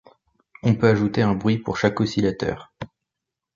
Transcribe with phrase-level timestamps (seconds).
[0.63, 2.73] On peut ajouter un bruit pour chaque oscillateur.